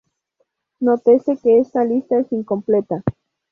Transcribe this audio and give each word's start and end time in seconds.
Nótese 0.79 1.37
que 1.37 1.59
esta 1.59 1.83
lista 1.85 2.17
es 2.17 2.31
incompleta. 2.31 3.03